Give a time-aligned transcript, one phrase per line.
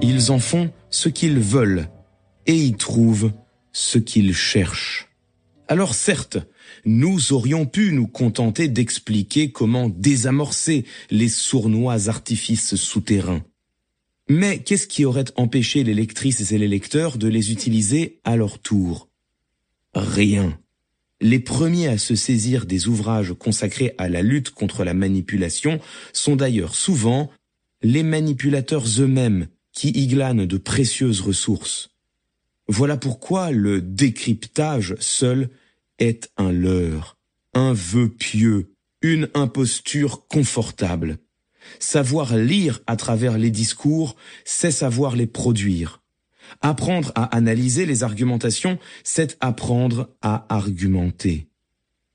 [0.00, 1.88] Ils en font ce qu'ils veulent
[2.46, 3.32] et y trouvent
[3.72, 5.08] ce qu'ils cherchent.
[5.68, 6.38] Alors certes,
[6.84, 13.44] nous aurions pu nous contenter d'expliquer comment désamorcer les sournois artifices souterrains.
[14.30, 18.58] Mais qu'est-ce qui aurait empêché les lectrices et les lecteurs de les utiliser à leur
[18.58, 19.08] tour?
[19.94, 20.58] Rien.
[21.20, 25.80] Les premiers à se saisir des ouvrages consacrés à la lutte contre la manipulation
[26.12, 27.30] sont d'ailleurs souvent
[27.82, 29.48] les manipulateurs eux-mêmes
[29.78, 31.90] qui y glanent de précieuses ressources.
[32.66, 35.50] Voilà pourquoi le décryptage seul
[36.00, 37.16] est un leurre,
[37.54, 41.18] un vœu pieux, une imposture confortable.
[41.78, 46.02] Savoir lire à travers les discours, c'est savoir les produire.
[46.60, 51.46] Apprendre à analyser les argumentations, c'est apprendre à argumenter.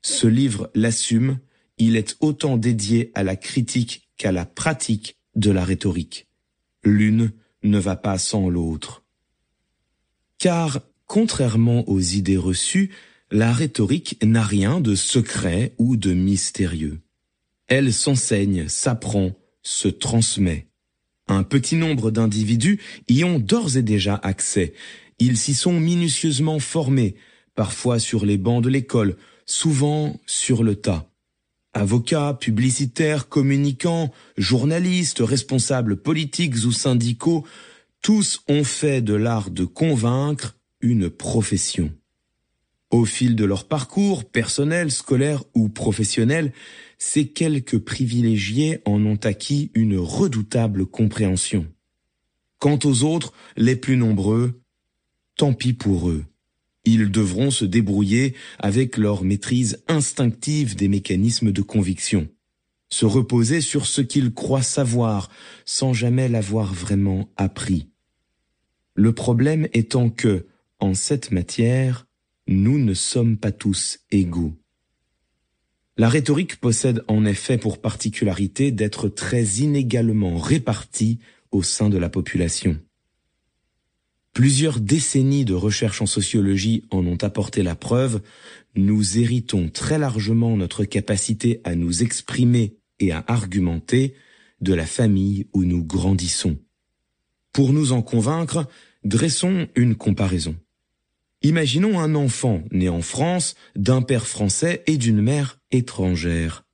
[0.02, 1.38] Ce livre l'assume,
[1.78, 6.28] il est autant dédié à la critique qu'à la pratique de la rhétorique.
[6.84, 7.32] L'une
[7.64, 9.02] ne va pas sans l'autre.
[10.38, 12.90] Car, contrairement aux idées reçues,
[13.30, 17.00] la rhétorique n'a rien de secret ou de mystérieux.
[17.66, 20.68] Elle s'enseigne, s'apprend, se transmet.
[21.26, 24.74] Un petit nombre d'individus y ont d'ores et déjà accès.
[25.18, 27.16] Ils s'y sont minutieusement formés,
[27.54, 29.16] parfois sur les bancs de l'école,
[29.46, 31.10] souvent sur le tas.
[31.74, 37.44] Avocats, publicitaires, communicants, journalistes, responsables politiques ou syndicaux,
[38.00, 41.92] tous ont fait de l'art de convaincre une profession.
[42.90, 46.52] Au fil de leur parcours, personnel, scolaire ou professionnel,
[46.96, 51.66] ces quelques privilégiés en ont acquis une redoutable compréhension.
[52.58, 54.60] Quant aux autres, les plus nombreux,
[55.36, 56.24] tant pis pour eux.
[56.84, 62.28] Ils devront se débrouiller avec leur maîtrise instinctive des mécanismes de conviction,
[62.90, 65.30] se reposer sur ce qu'ils croient savoir
[65.64, 67.88] sans jamais l'avoir vraiment appris.
[68.94, 70.46] Le problème étant que,
[70.78, 72.06] en cette matière,
[72.46, 74.54] nous ne sommes pas tous égaux.
[75.96, 81.20] La rhétorique possède en effet pour particularité d'être très inégalement répartie
[81.52, 82.78] au sein de la population.
[84.34, 88.20] Plusieurs décennies de recherche en sociologie en ont apporté la preuve,
[88.74, 94.14] nous héritons très largement notre capacité à nous exprimer et à argumenter
[94.60, 96.58] de la famille où nous grandissons.
[97.52, 98.66] Pour nous en convaincre,
[99.04, 100.56] dressons une comparaison.
[101.42, 106.64] Imaginons un enfant né en France d'un père français et d'une mère étrangère.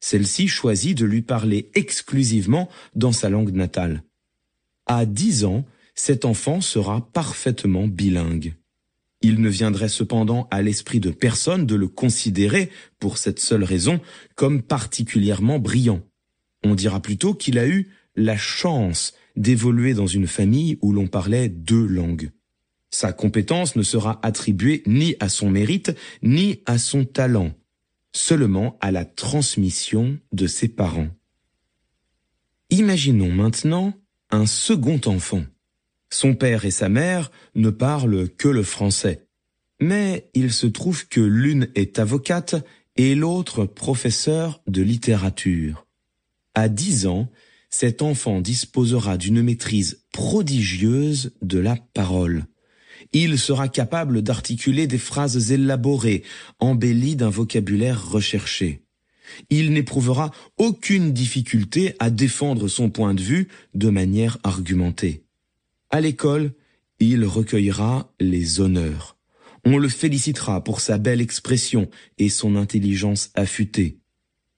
[0.00, 4.02] Celle-ci choisit de lui parler exclusivement dans sa langue natale.
[4.86, 8.54] À dix ans, cet enfant sera parfaitement bilingue.
[9.20, 14.00] Il ne viendrait cependant à l'esprit de personne de le considérer, pour cette seule raison,
[14.34, 16.02] comme particulièrement brillant.
[16.62, 21.48] On dira plutôt qu'il a eu la chance d'évoluer dans une famille où l'on parlait
[21.48, 22.30] deux langues.
[22.90, 27.52] Sa compétence ne sera attribuée ni à son mérite, ni à son talent,
[28.12, 31.08] seulement à la transmission de ses parents.
[32.70, 33.94] Imaginons maintenant
[34.30, 35.44] un second enfant.
[36.14, 39.26] Son père et sa mère ne parlent que le français.
[39.80, 42.54] Mais il se trouve que l'une est avocate
[42.96, 45.86] et l'autre professeur de littérature.
[46.54, 47.28] À dix ans,
[47.68, 52.46] cet enfant disposera d'une maîtrise prodigieuse de la parole
[53.12, 56.24] il sera capable d'articuler des phrases élaborées,
[56.58, 58.82] embellies d'un vocabulaire recherché.
[59.50, 65.23] Il n'éprouvera aucune difficulté à défendre son point de vue de manière argumentée.
[65.94, 66.50] À l'école,
[66.98, 69.16] il recueillera les honneurs.
[69.64, 71.88] On le félicitera pour sa belle expression
[72.18, 74.00] et son intelligence affûtée.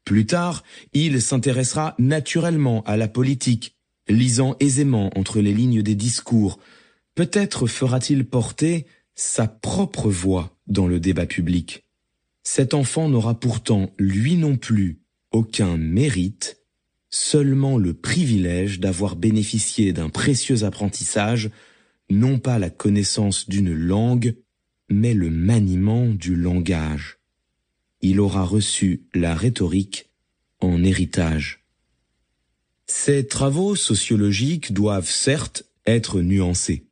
[0.06, 0.64] Plus tard,
[0.94, 3.76] il s'intéressera naturellement à la politique,
[4.08, 6.58] lisant aisément entre les lignes des discours,
[7.14, 11.84] Peut-être fera-t-il porter sa propre voix dans le débat public.
[12.44, 15.02] Cet enfant n'aura pourtant, lui non plus,
[15.32, 16.62] aucun mérite,
[17.10, 21.50] seulement le privilège d'avoir bénéficié d'un précieux apprentissage,
[22.10, 24.34] non pas la connaissance d'une langue,
[24.88, 27.18] mais le maniement du langage.
[28.00, 30.10] Il aura reçu la rhétorique
[30.60, 31.64] en héritage.
[32.86, 36.86] Ces travaux sociologiques doivent certes être nuancés.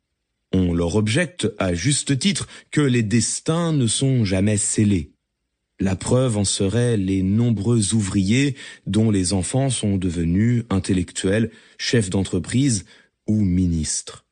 [0.51, 5.14] On leur objecte à juste titre que les destins ne sont jamais scellés.
[5.79, 8.55] La preuve en serait les nombreux ouvriers
[8.87, 12.85] dont les enfants sont devenus intellectuels, chefs d'entreprise
[13.27, 14.25] ou ministres.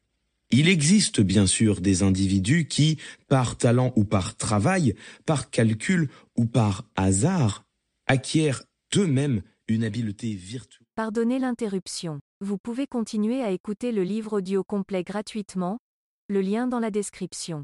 [0.51, 2.97] Il existe bien sûr des individus qui,
[3.27, 4.95] par talent ou par travail,
[5.25, 7.65] par calcul ou par hasard,
[8.05, 10.85] acquièrent d'eux-mêmes une habileté virtuelle.
[10.95, 12.19] Pardonnez l'interruption.
[12.39, 15.79] Vous pouvez continuer à écouter le livre audio complet gratuitement,
[16.27, 17.63] le lien dans la description.